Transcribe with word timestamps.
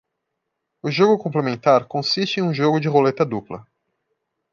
O 0.81 0.89
jogo 0.89 1.15
complementar 1.15 1.85
consiste 1.85 2.39
em 2.39 2.41
um 2.41 2.51
jogo 2.51 2.79
de 2.79 2.87
roleta 2.87 3.23
dupla. 3.23 3.67